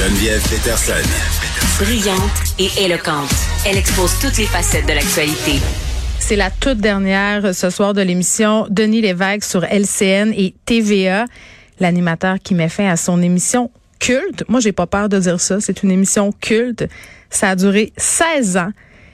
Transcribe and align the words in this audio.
Geneviève 0.00 0.42
Peterson. 0.48 0.94
Brillante 1.78 2.20
et 2.58 2.70
éloquente, 2.82 3.34
elle 3.66 3.76
expose 3.76 4.18
toutes 4.18 4.38
les 4.38 4.46
facettes 4.46 4.86
de 4.86 4.94
l'actualité. 4.94 5.60
C'est 6.18 6.36
la 6.36 6.50
toute 6.50 6.78
dernière 6.78 7.54
ce 7.54 7.68
soir 7.68 7.92
de 7.92 8.00
l'émission 8.00 8.66
Denis 8.70 9.02
Lévesque 9.02 9.44
sur 9.44 9.62
LCN 9.62 10.32
et 10.34 10.54
TVA, 10.64 11.26
l'animateur 11.80 12.38
qui 12.42 12.54
met 12.54 12.70
fin 12.70 12.88
à 12.88 12.96
son 12.96 13.20
émission 13.20 13.70
culte. 13.98 14.42
Moi, 14.48 14.60
j'ai 14.60 14.72
pas 14.72 14.86
peur 14.86 15.10
de 15.10 15.18
dire 15.18 15.38
ça. 15.38 15.60
C'est 15.60 15.82
une 15.82 15.90
émission 15.90 16.32
culte. 16.32 16.88
Ça 17.28 17.50
a 17.50 17.54
duré 17.54 17.92
16 17.98 18.56
ans. 18.56 18.70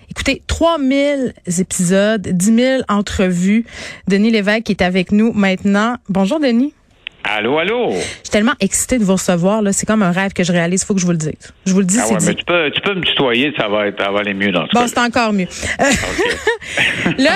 Écoutez, 0.09 0.41
3000 0.47 1.35
épisodes, 1.59 2.23
10 2.23 2.55
000 2.55 2.83
entrevues. 2.89 3.67
Denis 4.07 4.31
Lévesque 4.31 4.71
est 4.71 4.83
avec 4.83 5.11
nous 5.11 5.33
maintenant. 5.33 5.97
Bonjour, 6.09 6.39
Denis. 6.39 6.75
Allô, 7.29 7.59
allô? 7.59 7.91
Je 7.93 7.99
suis 7.99 8.31
tellement 8.31 8.53
excitée 8.61 8.99
de 8.99 9.05
vous 9.05 9.15
recevoir. 9.15 9.61
Là. 9.63 9.73
C'est 9.73 9.85
comme 9.87 10.03
un 10.03 10.13
rêve 10.13 10.33
que 10.33 10.45
je 10.45 10.53
réalise. 10.53 10.83
Il 10.83 10.87
faut 10.87 10.95
que 10.95 11.01
je 11.01 11.07
vous 11.07 11.13
le 11.13 11.19
dise. 11.19 11.33
Je 11.67 11.73
vous 11.73 11.81
le 11.81 11.85
dis, 11.85 11.99
Ah 12.01 12.05
c'est 12.07 12.13
ouais, 12.15 12.19
dit. 12.21 12.27
mais 12.27 12.35
tu 12.35 12.45
peux, 12.45 12.71
tu 12.71 12.81
peux 12.81 12.95
me 12.95 13.03
tutoyer, 13.05 13.53
ça 13.59 13.69
va, 13.69 13.89
être, 13.89 14.01
ça 14.03 14.11
va 14.11 14.21
aller 14.21 14.35
mieux 14.35 14.53
dans 14.53 14.67
ce 14.67 14.73
Bon, 14.73 14.87
c'est 14.87 14.99
encore 14.99 15.33
mieux. 15.33 15.49
Là, 17.19 17.31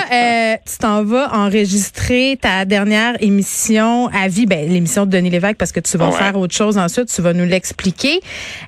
euh, 0.53 0.55
tu 0.65 0.77
t'en 0.77 1.03
vas 1.03 1.33
enregistrer 1.35 2.37
ta 2.41 2.65
dernière 2.65 3.15
émission 3.21 4.07
à 4.09 4.27
vie, 4.27 4.45
ben, 4.45 4.69
l'émission 4.69 5.05
de 5.05 5.11
Denis 5.11 5.29
Lévesque, 5.29 5.57
parce 5.57 5.71
que 5.71 5.79
tu 5.79 5.97
vas 5.97 6.07
Ouais. 6.09 6.17
faire 6.17 6.37
autre 6.37 6.55
chose 6.55 6.77
ensuite, 6.77 7.07
tu 7.13 7.21
vas 7.21 7.33
nous 7.33 7.45
l'expliquer. 7.45 8.19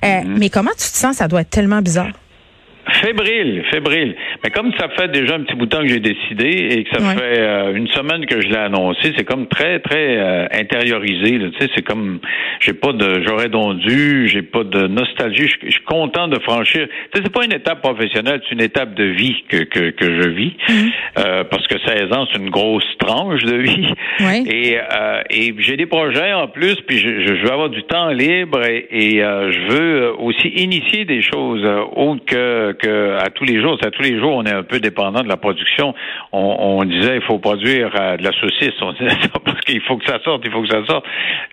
Euh, 0.04 0.08
Mm-hmm. 0.14 0.38
Mais 0.38 0.48
comment 0.50 0.70
tu 0.70 0.76
te 0.90 0.96
sens? 0.96 1.16
Ça 1.16 1.28
doit 1.28 1.40
être 1.42 1.50
tellement 1.50 1.80
bizarre. 1.82 2.08
Fébrile, 3.00 3.62
fébrile. 3.70 4.14
Mais 4.42 4.50
comme 4.50 4.72
ça 4.78 4.88
fait 4.96 5.08
déjà 5.10 5.34
un 5.34 5.40
petit 5.40 5.54
bout 5.56 5.66
de 5.66 5.70
temps 5.70 5.82
que 5.82 5.88
j'ai 5.88 6.00
décidé 6.00 6.46
et 6.70 6.84
que 6.84 6.90
ça 6.96 7.02
Ouais. 7.04 7.14
fait 7.14 7.38
euh, 7.40 7.74
une 7.74 7.88
semaine 7.88 8.24
que 8.26 8.40
je 8.40 8.48
l'ai 8.48 8.56
annoncé, 8.56 9.12
c'est 9.16 9.24
comme 9.24 9.46
très, 9.48 9.80
très 9.80 10.16
euh, 10.16 10.46
intériorisé. 10.52 11.38
Tu 11.38 11.50
sais, 11.58 11.70
c'est 11.74 11.82
comme 11.82 12.20
j'ai 12.60 12.72
pas 12.72 12.92
de 12.92 13.22
j'aurais 13.26 13.48
donc 13.48 13.78
dû, 13.78 14.28
j'ai 14.28 14.42
pas 14.42 14.64
de 14.64 14.86
nostalgie. 14.86 15.48
Je 15.48 15.54
je 15.66 15.70
suis 15.72 15.82
content 15.84 16.28
de 16.28 16.38
franchir. 16.40 16.86
Tu 17.12 17.18
sais, 17.18 17.24
c'est 17.24 17.32
pas 17.32 17.44
une 17.44 17.52
étape 17.52 17.80
professionnelle, 17.82 18.40
c'est 18.48 18.54
une 18.54 18.62
étape 18.62 18.94
de 18.94 19.04
vie 19.04 19.44
que, 19.48 19.64
que, 19.64 19.90
que 19.90 20.22
je 20.22 20.28
vis. 20.28 20.52
Euh, 21.18 21.44
parce 21.44 21.66
que 21.66 21.76
16 21.78 22.12
ans, 22.12 22.26
c'est 22.32 22.38
une 22.40 22.50
grosse 22.50 22.84
tranche 22.98 23.42
de 23.42 23.56
vie. 23.56 23.86
Ouais. 24.20 24.42
Et, 24.54 24.78
euh, 24.78 25.20
et 25.30 25.54
j'ai 25.58 25.76
des 25.76 25.86
projets 25.86 26.32
en 26.32 26.48
plus, 26.48 26.76
puis 26.86 26.98
je, 26.98 27.20
je, 27.26 27.32
veux 27.42 27.50
avoir 27.52 27.70
du 27.70 27.82
temps 27.84 28.08
libre 28.10 28.62
et, 28.66 28.86
et, 28.90 29.22
euh, 29.22 29.50
je 29.50 29.60
veux 29.74 30.12
aussi 30.20 30.48
initier 30.48 31.04
des 31.04 31.22
choses 31.22 31.62
euh, 31.64 31.82
autres 31.96 32.24
que, 32.26 32.72
que 32.72 32.83
à 32.84 33.30
tous 33.30 33.44
les 33.44 33.60
jours. 33.60 33.78
À 33.82 33.90
tous 33.90 34.02
les 34.02 34.18
jours, 34.18 34.36
on 34.36 34.44
est 34.44 34.52
un 34.52 34.62
peu 34.62 34.80
dépendant 34.80 35.22
de 35.22 35.28
la 35.28 35.36
production. 35.36 35.94
On, 36.32 36.84
disait 36.84 37.16
il 37.16 37.22
faut 37.22 37.38
produire 37.38 37.90
euh, 37.98 38.16
de 38.16 38.24
la 38.24 38.32
saucisse, 38.32 38.74
on 38.80 38.92
disait 38.92 39.10
ça 39.10 39.38
parce 39.44 39.60
qu'il 39.62 39.80
faut 39.82 39.96
que 39.96 40.06
ça 40.06 40.18
sorte, 40.24 40.42
il 40.44 40.50
faut 40.50 40.62
que 40.62 40.68
ça 40.68 40.84
sorte. 40.86 41.04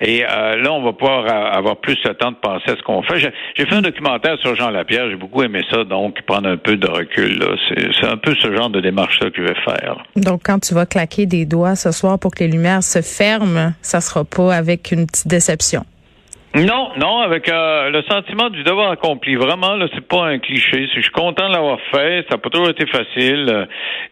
Et 0.02 0.24
euh, 0.24 0.58
là, 0.58 0.74
on 0.74 0.84
va 0.84 0.94
pouvoir 0.94 1.26
euh, 1.26 1.58
avoir 1.58 1.78
plus 1.78 1.98
le 2.04 2.14
temps 2.14 2.32
de 2.32 2.38
penser 2.38 2.72
à 2.72 2.76
ce 2.76 2.82
qu'on 2.84 3.02
fait. 3.04 3.20
J'ai- 3.20 3.66
fait 3.66 3.76
un 3.76 3.82
documentaire 3.82 4.38
sur 4.40 4.56
Jean 4.56 4.70
Lapierre, 4.70 5.10
j'ai 5.10 5.16
beaucoup 5.16 5.44
aimé 5.44 5.62
ça, 5.72 5.84
donc 5.84 6.22
prendre 6.24 6.50
un 6.50 6.58
peu 6.58 6.76
de 6.76 6.88
recul. 6.88 7.42
C'est 8.00 8.08
un 8.08 8.18
peu 8.18 8.36
ce 8.36 8.54
genre 8.54 8.70
de 8.70 8.82
démarche-là 8.82 9.30
que 9.30 9.42
je 9.42 9.48
vais 9.48 9.60
faire. 9.64 10.04
Donc, 10.16 10.42
quand 10.44 10.60
tu 10.60 10.74
vas 10.74 10.86
claquer 10.86 11.26
des 11.26 11.46
doigts 11.46 11.76
ce 11.76 11.92
soir 11.92 12.20
pour 12.20 12.32
que 12.34 12.44
les 12.44 12.50
lumières 12.50 12.84
se 12.84 13.02
ferment, 13.02 13.72
ça 13.82 14.02
sera 14.02 14.26
pas 14.26 14.54
avec 14.54 14.92
une 14.92 15.06
petite 15.06 15.28
déception. 15.28 15.84
Non, 16.54 16.92
non, 16.98 17.20
avec 17.20 17.48
euh, 17.48 17.90
le 17.92 18.02
sentiment 18.04 18.50
du 18.50 18.64
devoir 18.64 18.92
accompli. 18.92 19.36
Vraiment, 19.36 19.76
là, 19.76 19.88
c'est 19.94 20.06
pas 20.06 20.26
un 20.26 20.40
cliché. 20.40 20.86
Je 20.94 21.02
suis 21.02 21.12
content 21.12 21.48
de 21.48 21.54
l'avoir 21.54 21.80
fait. 21.92 22.26
Ça 22.30 22.36
n'a 22.36 22.38
pas 22.40 22.50
toujours 22.50 22.70
été 22.70 22.86
facile. 22.88 23.46
euh, 23.50 23.66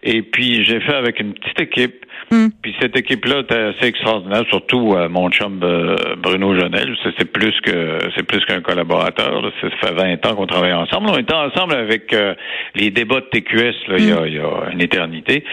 et 0.03 0.21
puis, 0.21 0.63
j'ai 0.63 0.79
fait 0.79 0.95
avec 0.95 1.19
une 1.19 1.33
petite 1.33 1.59
équipe. 1.59 2.05
Hmm. 2.31 2.49
Puis 2.61 2.75
cette 2.79 2.95
équipe-là 2.97 3.39
était 3.39 3.55
assez 3.55 3.85
extraordinaire, 3.87 4.43
surtout 4.49 4.93
euh, 4.95 5.09
mon 5.09 5.29
chum 5.31 5.59
euh, 5.63 5.95
Bruno 6.17 6.53
Jonel. 6.57 6.95
C'est 7.03 7.09
c'est 7.17 7.31
plus 7.31 7.59
que 7.61 7.97
c'est 8.15 8.23
plus 8.23 8.43
qu'un 8.45 8.61
collaborateur. 8.61 9.41
là. 9.41 9.49
Ça 9.61 9.69
fait 9.69 9.93
20 9.93 10.25
ans 10.27 10.35
qu'on 10.35 10.45
travaille 10.45 10.73
ensemble. 10.73 11.09
On 11.09 11.17
était 11.17 11.33
ensemble 11.33 11.73
avec 11.75 12.13
euh, 12.13 12.35
les 12.75 12.91
débats 12.91 13.21
de 13.21 13.25
TQS 13.31 13.87
là, 13.87 13.95
il, 13.97 14.09
y 14.09 14.11
a, 14.11 14.27
il 14.27 14.33
y 14.35 14.39
a 14.39 14.69
une 14.71 14.81
éternité. 14.81 15.43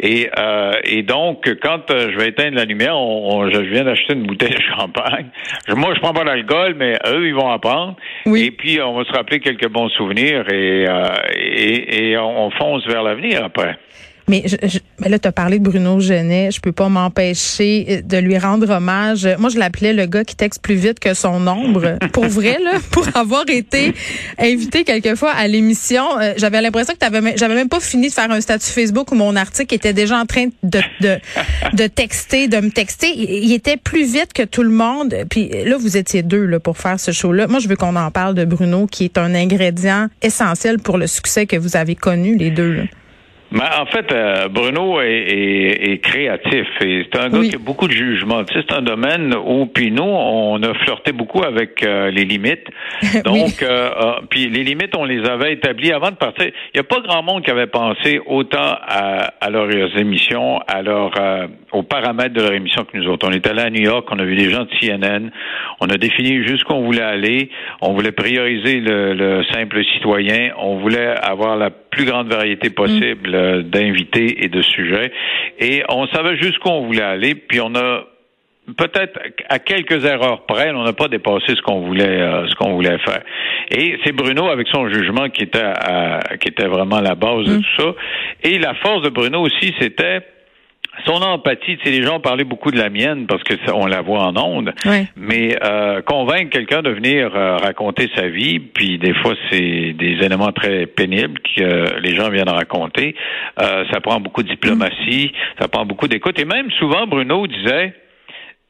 Et, 0.00 0.28
euh, 0.38 0.72
et 0.84 1.02
donc, 1.02 1.48
quand 1.62 1.90
euh, 1.90 2.10
je 2.12 2.18
vais 2.18 2.28
éteindre 2.28 2.56
la 2.56 2.64
lumière, 2.66 2.96
on, 2.96 3.36
on- 3.38 3.50
je 3.50 3.60
viens 3.60 3.84
d'acheter 3.84 4.12
une 4.12 4.26
bouteille 4.26 4.50
de 4.54 4.60
champagne. 4.76 5.26
Je- 5.68 5.74
moi, 5.74 5.94
je 5.94 6.00
prends 6.00 6.12
pas 6.12 6.24
d'alcool, 6.24 6.74
mais 6.76 6.98
eux, 7.06 7.26
ils 7.28 7.34
vont 7.34 7.48
en 7.50 7.58
prendre. 7.58 7.96
Oui. 8.26 8.44
Et 8.44 8.50
puis, 8.50 8.78
on 8.82 8.94
va 8.94 9.04
se 9.04 9.12
rappeler 9.12 9.40
quelques 9.40 9.68
bons 9.68 9.88
souvenirs 9.90 10.44
et, 10.52 10.86
euh, 10.86 11.04
et, 11.34 12.10
et 12.10 12.18
on, 12.18 12.46
on 12.46 12.50
fonce 12.50 12.86
vers 12.86 13.02
l'avenir 13.02 13.42
après. 13.44 13.78
Mais, 14.28 14.42
je, 14.46 14.56
je- 14.66 14.78
mais 14.98 15.08
là, 15.08 15.18
tu 15.18 15.28
as 15.28 15.32
parlé 15.32 15.58
de 15.58 15.64
Bruno 15.64 16.00
Genet. 16.00 16.50
Je 16.50 16.60
peux 16.60 16.72
pas 16.72 16.88
m'empêcher 16.88 17.86
euh, 17.88 18.02
de 18.02 18.16
lui 18.16 18.36
rendre 18.38 18.68
hommage. 18.70 19.28
Moi, 19.38 19.50
je 19.50 19.58
l'appelais 19.58 19.92
le 19.92 20.06
gars 20.06 20.24
qui 20.24 20.34
texte 20.36 20.62
plus 20.62 20.74
vite 20.74 20.98
que 20.98 21.14
son 21.14 21.46
ombre. 21.46 21.98
Pour 22.12 22.26
vrai, 22.26 22.58
là, 22.62 22.72
pour 22.90 23.06
avoir 23.16 23.44
été 23.48 23.92
invité 24.38 24.84
quelquefois 24.84 25.30
à 25.32 25.46
l'émission, 25.46 26.04
euh, 26.20 26.32
j'avais 26.36 26.60
l'impression 26.60 26.94
que 26.94 26.98
t'avais, 26.98 27.36
j'avais 27.36 27.54
même 27.54 27.68
pas 27.68 27.80
fini 27.80 28.08
de 28.08 28.12
faire 28.12 28.30
un 28.30 28.40
statut 28.40 28.70
Facebook 28.70 29.12
où 29.12 29.14
mon 29.14 29.36
article 29.36 29.74
était 29.74 29.92
déjà 29.92 30.18
en 30.18 30.26
train 30.26 30.46
de, 30.62 30.80
de, 31.00 31.18
de 31.74 31.86
texter, 31.86 32.48
de 32.48 32.58
me 32.58 32.70
texter. 32.70 33.12
Il, 33.14 33.44
il 33.44 33.52
était 33.52 33.76
plus 33.76 34.04
vite 34.10 34.32
que 34.32 34.42
tout 34.42 34.62
le 34.62 34.70
monde. 34.70 35.14
Puis 35.30 35.50
là, 35.64 35.76
vous 35.76 35.96
étiez 35.96 36.22
deux 36.22 36.44
là, 36.46 36.58
pour 36.60 36.78
faire 36.78 36.98
ce 36.98 37.12
show-là. 37.12 37.46
Moi, 37.46 37.60
je 37.60 37.68
veux 37.68 37.76
qu'on 37.76 37.96
en 37.96 38.10
parle 38.10 38.34
de 38.34 38.44
Bruno, 38.44 38.86
qui 38.86 39.04
est 39.04 39.18
un 39.18 39.34
ingrédient 39.34 40.08
essentiel 40.22 40.78
pour 40.78 40.98
le 40.98 41.06
succès 41.06 41.46
que 41.46 41.56
vous 41.56 41.76
avez 41.76 41.94
connu, 41.94 42.36
les 42.36 42.50
deux. 42.50 42.72
Là. 42.72 42.82
En 43.54 43.86
fait, 43.86 44.10
euh, 44.12 44.48
Bruno 44.48 45.00
est, 45.00 45.06
est- 45.06 45.92
est 45.92 45.98
créatif 45.98 46.66
et 46.84 47.06
c'est 47.10 47.18
un 47.20 47.28
gars 47.28 47.38
qui 47.48 47.54
a 47.54 47.58
beaucoup 47.58 47.86
de 47.86 47.92
jugement. 47.92 48.42
Tu 48.44 48.52
sais, 48.54 48.64
c'est 48.68 48.74
un 48.76 48.82
domaine 48.82 49.34
où, 49.46 49.66
puis 49.66 49.92
nous, 49.92 50.02
on 50.02 50.60
a 50.62 50.74
flirté 50.74 51.12
beaucoup 51.12 51.42
avec 51.44 51.82
euh, 51.84 52.10
les 52.10 52.24
limites. 52.24 52.66
Donc, 53.24 53.62
euh, 53.62 53.90
euh, 54.02 54.12
puis 54.28 54.48
les 54.48 54.64
limites, 54.64 54.96
on 54.96 55.04
les 55.04 55.24
avait 55.28 55.52
établies 55.52 55.92
avant 55.92 56.10
de 56.10 56.16
partir. 56.16 56.46
Il 56.46 56.52
n'y 56.74 56.80
a 56.80 56.84
pas 56.84 57.00
grand 57.00 57.22
monde 57.22 57.44
qui 57.44 57.50
avait 57.52 57.68
pensé 57.68 58.20
autant 58.26 58.58
à, 58.82 59.32
à 59.40 59.50
leurs 59.50 59.96
émissions, 59.96 60.58
à 60.66 60.82
leur, 60.82 61.12
aux 61.72 61.82
paramètres 61.84 62.34
de 62.34 62.42
leur 62.42 62.52
émission 62.52 62.84
que 62.84 62.96
nous 62.98 63.06
autres. 63.08 63.26
On 63.28 63.32
est 63.32 63.46
allé 63.46 63.62
à 63.62 63.70
New 63.70 63.82
York, 63.82 64.06
on 64.10 64.18
a 64.18 64.24
vu 64.24 64.34
des 64.36 64.50
gens 64.50 64.64
de 64.64 64.70
CNN, 64.80 65.30
on 65.80 65.86
a 65.86 65.96
défini 65.98 66.44
jusqu'où 66.46 66.74
on 66.74 66.82
voulait 66.84 67.00
aller, 67.02 67.50
on 67.80 67.92
voulait 67.94 68.12
prioriser 68.12 68.80
le, 68.80 69.14
le 69.14 69.44
simple 69.52 69.82
citoyen, 69.94 70.50
on 70.58 70.78
voulait 70.78 71.14
avoir 71.22 71.56
la 71.56 71.70
plus 71.96 72.04
grande 72.04 72.28
variété 72.28 72.68
possible 72.70 73.34
euh, 73.34 73.62
d'invités 73.62 74.44
et 74.44 74.48
de 74.48 74.60
sujets, 74.62 75.10
et 75.58 75.82
on 75.88 76.06
savait 76.08 76.36
jusqu'où 76.36 76.68
on 76.68 76.86
voulait 76.86 77.02
aller, 77.02 77.34
puis 77.34 77.60
on 77.60 77.74
a 77.74 78.04
peut-être 78.76 79.18
à 79.48 79.58
quelques 79.60 80.04
erreurs 80.04 80.44
près, 80.46 80.70
on 80.72 80.82
n'a 80.84 80.92
pas 80.92 81.08
dépassé 81.08 81.54
ce 81.54 81.62
qu'on 81.62 81.80
voulait 81.86 82.20
euh, 82.20 82.46
ce 82.48 82.54
qu'on 82.56 82.72
voulait 82.74 82.98
faire. 82.98 83.22
Et 83.70 83.96
c'est 84.04 84.12
Bruno 84.12 84.48
avec 84.48 84.66
son 84.68 84.88
jugement 84.92 85.28
qui 85.28 85.42
était 85.44 85.62
à- 85.62 86.20
qui 86.40 86.48
était 86.48 86.66
vraiment 86.66 87.00
la 87.00 87.14
base 87.14 87.44
de 87.46 87.56
tout 87.58 87.74
ça. 87.82 87.94
Et 88.42 88.58
la 88.58 88.74
force 88.74 89.02
de 89.02 89.08
Bruno 89.10 89.40
aussi, 89.40 89.72
c'était 89.80 90.20
son 91.04 91.22
empathie, 91.22 91.76
tu 91.76 91.84
sais, 91.84 91.90
les 91.90 92.02
gens 92.02 92.20
parlaient 92.20 92.44
beaucoup 92.44 92.70
de 92.70 92.78
la 92.78 92.88
mienne 92.88 93.26
parce 93.26 93.42
que 93.42 93.54
ça, 93.66 93.74
on 93.74 93.86
la 93.86 94.00
voit 94.00 94.20
en 94.20 94.36
ondes, 94.36 94.72
mais 95.16 95.56
euh, 95.62 96.00
convaincre 96.02 96.50
quelqu'un 96.50 96.82
de 96.82 96.90
venir 96.90 97.34
euh, 97.34 97.56
raconter 97.56 98.08
sa 98.14 98.28
vie, 98.28 98.58
puis 98.58 98.98
des 98.98 99.14
fois 99.14 99.34
c'est 99.50 99.92
des 99.92 100.18
éléments 100.22 100.52
très 100.52 100.86
pénibles 100.86 101.38
que 101.40 101.62
euh, 101.62 102.00
les 102.00 102.14
gens 102.14 102.30
viennent 102.30 102.48
raconter, 102.48 103.14
euh, 103.60 103.84
ça 103.92 104.00
prend 104.00 104.20
beaucoup 104.20 104.42
de 104.42 104.48
diplomatie, 104.48 105.32
ça 105.60 105.68
prend 105.68 105.84
beaucoup 105.84 106.08
d'écoute, 106.08 106.38
et 106.38 106.44
même 106.44 106.70
souvent 106.72 107.06
Bruno 107.06 107.46
disait, 107.46 107.94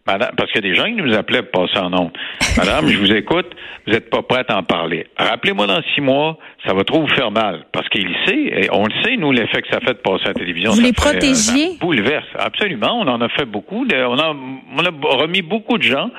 Madame, 0.06 0.31
parce 0.37 0.50
qu'il 0.53 0.65
y 0.65 0.69
a 0.69 0.71
des 0.71 0.77
gens 0.77 0.84
qui 0.84 0.93
nous 1.03 1.15
appelaient 1.15 1.43
pour 1.43 1.67
passer 1.67 1.78
en 1.78 1.93
ondes. 1.93 2.12
Madame, 2.56 2.89
je 2.89 2.99
vous 2.99 3.12
écoute, 3.12 3.47
vous 3.87 3.93
n'êtes 3.93 4.09
pas 4.11 4.22
prête 4.22 4.50
à 4.50 4.56
en 4.59 4.62
parler. 4.62 5.06
Rappelez-moi 5.17 5.67
dans 5.67 5.81
six 5.94 6.00
mois, 6.00 6.39
ça 6.67 6.75
va 6.75 6.84
trop 6.84 7.00
vous 7.00 7.15
faire 7.15 7.31
mal. 7.31 7.65
Parce 7.72 7.89
qu'il 7.89 8.09
sait, 8.27 8.34
et 8.65 8.69
on 8.72 8.84
le 8.87 8.93
sait, 9.03 9.16
nous, 9.16 9.33
l'effet 9.33 9.62
que 9.62 9.69
ça 9.71 9.81
fait 9.81 9.95
de 9.95 9.99
passer 9.99 10.25
à 10.25 10.28
la 10.28 10.34
télévision. 10.34 10.71
Vous 10.71 10.77
ça 10.77 10.83
les 10.83 10.93
fait, 10.93 11.09
euh, 11.09 11.12
protégiez? 11.12 11.77
bouleverse. 11.81 12.27
Absolument. 12.39 13.00
On 13.00 13.09
en 13.09 13.21
a 13.21 13.28
fait 13.31 13.45
beaucoup. 13.45 13.84
De- 13.84 13.97
On 13.97 14.19
a, 14.19 14.34
on 14.77 14.84
a 14.84 15.16
remis 15.16 15.43
beaucoup 15.43 15.78
de 15.78 15.83
gens 15.83 16.11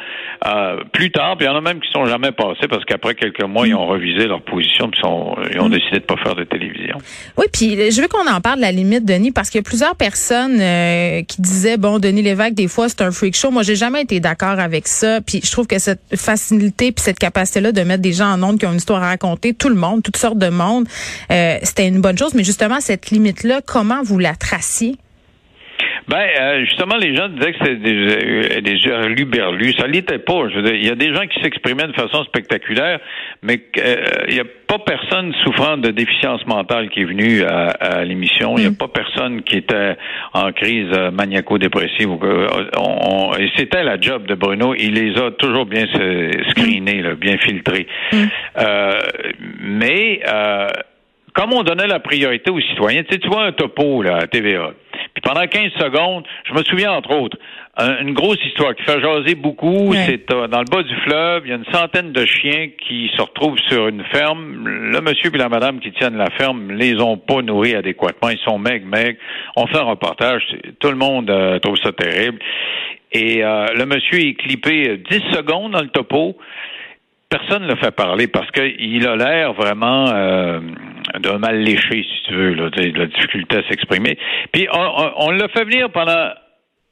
euh, 0.46 0.82
plus 0.94 1.12
tard, 1.12 1.38
puis 1.38 1.46
il 1.46 1.50
y 1.50 1.52
en 1.52 1.58
a 1.58 1.62
même 1.62 1.80
qui 1.80 1.90
sont 1.92 2.06
jamais 2.06 2.32
passés 2.32 2.68
parce 2.70 2.84
qu'après 2.86 3.16
quelques 3.16 3.44
mois, 3.44 3.68
ils 3.68 3.76
ont 3.76 3.88
revisé 3.88 4.28
leur 4.28 4.42
position, 4.42 4.90
puis 4.90 5.00
sont, 5.02 5.36
ils 5.54 5.60
ont 5.60 5.70
décidé 5.70 6.00
de 6.00 6.06
pas 6.06 6.18
faire 6.18 6.36
de 6.36 6.44
télévision. 6.44 6.98
Oui, 7.38 7.46
puis 7.52 7.92
je 7.92 8.02
veux 8.02 8.08
qu'on 8.08 8.30
en 8.30 8.42
parle 8.42 8.58
de 8.58 8.62
la 8.62 8.72
limite, 8.72 9.06
Denis, 9.06 9.32
parce 9.32 9.50
qu'il 9.50 9.60
y 9.60 9.64
a 9.64 9.68
plusieurs 9.68 9.96
personnes 9.96 10.60
euh, 10.60 11.22
qui 11.24 11.42
disaient, 11.42 11.78
bon, 11.78 12.00
Denis 12.00 12.22
Lévesque, 12.22 12.54
des 12.54 12.68
fois, 12.68 12.90
c'est 12.90 13.02
un 13.02 13.12
freak 13.12 13.36
show. 13.36 13.52
Moi, 13.52 13.64
j'ai 13.64 13.76
jamais 13.78 14.02
été 14.02 14.20
d'accord 14.20 14.60
avec 14.60 14.88
ça. 14.88 15.22
Puis 15.22 15.42
je 15.44 15.52
trouve 15.52 15.68
que 15.68 15.80
cette 15.80 16.02
facilité 16.16 16.92
puis 16.92 17.04
cette 17.04 17.20
capacité-là 17.20 17.72
de 17.72 17.82
mettre 17.82 18.02
des 18.02 18.14
gens 18.14 18.32
en 18.32 18.44
ondes 18.44 18.60
qui 18.60 18.66
ont 18.66 18.72
une 18.72 18.78
histoire 18.78 19.02
à 19.02 19.08
raconter, 19.08 19.54
tout 19.54 19.70
le 19.70 19.76
monde, 19.76 20.04
toutes 20.04 20.18
sortes 20.18 20.38
de 20.38 20.50
monde, 20.50 20.88
euh, 21.32 21.58
c'était 21.64 21.88
une 21.88 22.02
bonne 22.02 22.18
chose. 22.18 22.34
Mais 22.34 22.44
justement, 22.44 22.82
cette 22.82 23.12
limite-là, 23.12 23.62
comment 23.66 24.04
vous 24.04 24.20
la 24.20 24.36
traciez? 24.36 24.98
Ben, 26.08 26.26
euh, 26.40 26.66
justement, 26.66 26.96
les 26.96 27.16
gens 27.16 27.28
disaient 27.28 27.52
que 27.52 27.60
c'était 27.60 27.76
des, 27.76 28.62
des 28.62 29.08
luberlus. 29.10 29.74
Ça 29.74 29.88
l'était 29.88 30.20
pas. 30.20 30.48
Je 30.50 30.56
veux 30.56 30.62
dire, 30.62 30.76
il 30.76 30.86
y 30.86 30.90
a 30.90 30.96
des 30.96 31.14
gens 31.14 31.28
qui 31.28 31.42
s'exprimaient 31.42 31.88
de 31.88 31.94
façon 31.94 32.24
spectaculaire, 32.24 33.00
mais 33.42 33.60
euh, 33.78 33.96
il 34.30 34.36
n'y 34.36 34.40
a 34.40 34.46
pas 34.68 34.80
personne 34.80 35.34
souffrant 35.44 35.78
de 35.78 35.90
déficience 35.92 36.46
mentale 36.46 36.90
qui 36.90 37.02
est 37.02 37.06
venu 37.06 37.44
à, 37.44 38.04
l'émission. 38.06 38.58
Il 38.58 38.62
n'y 38.62 38.68
a 38.68 38.72
mm. 38.72 38.78
pas 38.78 38.88
personne 38.88 39.42
qui 39.44 39.58
était 39.58 39.98
en 40.34 40.52
crise 40.54 40.92
maniaco-dépressive. 41.12 42.10
et 43.40 43.50
c'était 43.58 43.84
la 43.84 44.00
job 44.00 44.28
de 44.28 44.36
Bruno. 44.36 44.76
Il 44.76 44.94
les 44.94 45.18
a 45.20 45.32
toujours 45.32 45.66
bien 45.66 45.86
screenés, 46.52 47.04
bien 47.20 47.38
filtrés. 47.38 47.88
Mm. 48.14 48.18
Euh, 48.60 49.00
mais 49.60 50.22
comme 51.38 51.54
on 51.54 51.62
donnait 51.62 51.88
la 51.88 52.00
priorité 52.00 52.50
aux 52.50 52.60
citoyens, 52.60 53.04
tu 53.04 53.14
sais, 53.14 53.20
tu 53.20 53.28
vois 53.28 53.44
un 53.44 53.52
topo 53.52 54.02
là, 54.02 54.18
à 54.18 54.28
TVA. 54.28 54.72
Puis 55.18 55.22
pendant 55.24 55.48
15 55.48 55.72
secondes, 55.80 56.26
je 56.48 56.54
me 56.54 56.64
souviens 56.64 56.92
entre 56.92 57.10
autres, 57.10 57.38
une 57.80 58.14
grosse 58.14 58.38
histoire 58.46 58.76
qui 58.76 58.84
fait 58.84 59.02
jaser 59.02 59.34
beaucoup, 59.34 59.92
c'est 60.06 60.32
euh, 60.32 60.48
dans 60.48 60.60
le 60.60 60.66
bas 60.66 60.84
du 60.84 60.96
fleuve, 60.98 61.42
il 61.46 61.50
y 61.50 61.54
a 61.54 61.56
une 61.56 61.74
centaine 61.74 62.12
de 62.12 62.24
chiens 62.24 62.68
qui 62.88 63.10
se 63.18 63.22
retrouvent 63.24 63.58
sur 63.68 63.88
une 63.88 64.04
ferme. 64.12 64.68
Le 64.68 65.02
monsieur 65.02 65.32
et 65.34 65.38
la 65.40 65.50
madame 65.50 65.80
qui 65.80 65.92
tiennent 65.92 66.18
la 66.18 66.30
ferme 66.30 66.72
les 66.72 67.02
ont 67.02 67.18
pas 67.18 67.42
nourris 67.42 67.74
adéquatement, 67.74 68.30
ils 68.30 68.38
sont 68.46 68.60
maigres, 68.60 68.86
maigres. 68.86 69.18
On 69.56 69.66
fait 69.66 69.80
un 69.80 69.86
reportage, 69.86 70.44
tout 70.80 70.90
le 70.92 70.98
monde 70.98 71.32
euh, 71.32 71.58
trouve 71.58 71.78
ça 71.78 71.92
terrible. 71.94 72.38
Et 73.12 73.44
euh, 73.44 73.66
le 73.76 73.88
monsieur 73.88 74.20
est 74.20 74.36
clippé 74.36 75.02
10 75.10 75.16
secondes 75.34 75.72
dans 75.72 75.82
le 75.82 75.90
topo 75.90 76.38
personne 77.30 77.64
ne 77.64 77.68
le 77.68 77.76
fait 77.76 77.92
parler 77.92 78.28
parce 78.28 78.50
qu'il 78.52 79.08
a 79.08 79.16
l'air 79.16 79.54
vraiment 79.54 80.08
euh, 80.14 80.60
d'un 81.20 81.38
mal 81.38 81.60
léché, 81.60 82.04
si 82.04 82.24
tu 82.26 82.34
veux, 82.34 82.54
là, 82.54 82.70
de, 82.70 82.98
la 82.98 83.06
difficulté 83.08 83.58
à 83.58 83.64
s'exprimer. 83.68 84.18
Puis 84.52 84.68
on, 84.72 85.12
on 85.18 85.32
l'a 85.32 85.48
fait 85.50 85.66
venir 85.66 85.90
pendant 85.92 86.30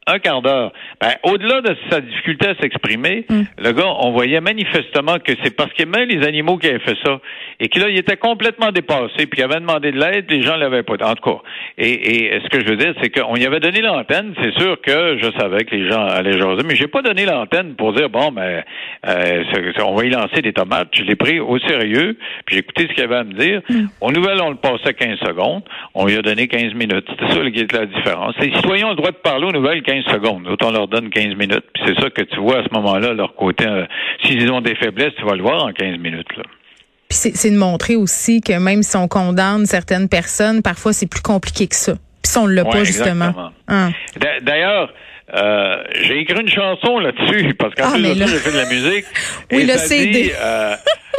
un 0.07 0.19
quart 0.19 0.41
d'heure. 0.41 0.71
Ben, 1.01 1.13
au-delà 1.23 1.61
de 1.61 1.75
sa 1.89 1.99
difficulté 1.99 2.47
à 2.47 2.55
s'exprimer, 2.55 3.25
mm. 3.27 3.41
le 3.57 3.71
gars, 3.71 3.87
on 3.99 4.11
voyait 4.11 4.41
manifestement 4.41 5.17
que 5.19 5.33
c'est 5.43 5.55
parce 5.55 5.71
qu'il 5.73 5.83
aimait 5.83 6.05
les 6.05 6.25
animaux 6.25 6.57
qui 6.57 6.67
avait 6.67 6.79
fait 6.79 6.97
ça. 7.03 7.19
Et 7.59 7.69
qu'il 7.69 7.85
il 7.89 7.97
était 7.97 8.17
complètement 8.17 8.71
dépassé, 8.71 9.25
puis 9.27 9.39
il 9.39 9.43
avait 9.43 9.59
demandé 9.59 9.91
de 9.91 9.99
l'aide, 9.99 10.25
les 10.29 10.41
gens 10.41 10.57
l'avaient 10.57 10.83
pas. 10.83 10.95
En 11.01 11.15
tout 11.15 11.29
cas. 11.29 11.41
Et, 11.77 12.33
et 12.33 12.39
ce 12.41 12.49
que 12.49 12.61
je 12.61 12.69
veux 12.69 12.77
dire, 12.77 12.93
c'est 13.01 13.09
qu'on 13.09 13.35
y 13.35 13.45
avait 13.45 13.59
donné 13.59 13.81
l'antenne. 13.81 14.33
C'est 14.41 14.53
sûr 14.59 14.79
que 14.81 15.17
je 15.21 15.31
savais 15.39 15.63
que 15.63 15.75
les 15.75 15.89
gens 15.89 16.05
allaient 16.05 16.37
jaser, 16.37 16.63
mais 16.65 16.75
j'ai 16.75 16.87
pas 16.87 17.01
donné 17.01 17.25
l'antenne 17.25 17.75
pour 17.75 17.93
dire, 17.93 18.09
bon, 18.09 18.31
mais 18.31 18.63
euh, 19.07 19.43
on 19.83 19.95
va 19.95 20.05
y 20.05 20.09
lancer 20.09 20.41
des 20.41 20.53
tomates. 20.53 20.89
Je 20.93 21.03
l'ai 21.03 21.15
pris 21.15 21.39
au 21.39 21.57
sérieux, 21.59 22.17
puis 22.45 22.55
j'ai 22.55 22.59
écouté 22.59 22.87
ce 22.89 22.93
qu'il 22.93 23.03
avait 23.03 23.17
à 23.17 23.23
me 23.23 23.33
dire. 23.33 23.61
Mm. 23.69 23.85
Aux 24.01 24.11
nouvelles, 24.11 24.41
on 24.41 24.49
le 24.49 24.57
passait 24.57 24.93
15 24.93 25.19
secondes. 25.19 25.63
On 25.93 26.05
lui 26.05 26.17
a 26.17 26.21
donné 26.21 26.47
15 26.47 26.73
minutes. 26.73 27.05
C'était 27.09 27.33
ça 27.33 27.49
qui 27.49 27.59
était 27.59 27.77
la 27.77 27.85
différence. 27.85 28.35
Les 28.39 28.53
citoyens 28.53 28.87
ont 28.87 28.91
le 28.91 28.95
droit 28.95 29.11
de 29.11 29.17
parler 29.17 29.45
aux 29.45 29.51
nouvelles 29.51 29.81
15 29.81 29.94
secondes. 30.03 30.47
Autant 30.47 30.71
leur 30.71 30.87
donne 30.87 31.09
15 31.09 31.35
minutes. 31.35 31.65
Puis 31.73 31.83
c'est 31.87 31.99
ça 32.01 32.09
que 32.09 32.21
tu 32.21 32.39
vois 32.39 32.59
à 32.59 32.63
ce 32.63 32.73
moment-là, 32.73 33.13
leur 33.13 33.35
côté. 33.35 33.65
Euh, 33.65 33.85
s'ils 34.23 34.51
ont 34.51 34.61
des 34.61 34.75
faiblesses, 34.75 35.13
tu 35.17 35.25
vas 35.25 35.35
le 35.35 35.43
voir 35.43 35.65
en 35.65 35.71
15 35.71 35.97
minutes. 35.97 36.35
Là. 36.37 36.43
Puis 37.09 37.19
c'est 37.35 37.51
de 37.51 37.57
montrer 37.57 37.95
aussi 37.95 38.41
que 38.41 38.57
même 38.57 38.81
si 38.81 38.97
on 38.97 39.07
condamne 39.07 39.65
certaines 39.65 40.09
personnes, 40.09 40.61
parfois 40.61 40.91
c'est 40.91 41.09
plus 41.09 41.21
compliqué 41.21 41.67
que 41.67 41.75
ça. 41.75 41.93
Puis 41.93 42.31
si 42.31 42.37
on 42.37 42.47
l'a 42.47 42.65
pas, 42.65 42.83
justement. 42.83 43.51
Hein. 43.67 43.91
D'ailleurs, 44.41 44.91
euh, 45.33 45.83
j'ai 46.01 46.19
écrit 46.19 46.39
une 46.39 46.49
chanson 46.49 46.99
là-dessus, 46.99 47.53
parce 47.59 47.73
qu'en 47.75 47.93
ah, 47.93 47.97
plus 47.97 48.15
ça, 48.15 48.25
j'ai 48.25 48.37
fait 48.37 48.51
de 48.51 48.57
la 48.57 48.69
musique. 48.69 49.05
oui, 49.51 49.61
et 49.61 49.65
le 49.65 49.73
CD. 49.73 50.33
Euh, 50.39 50.75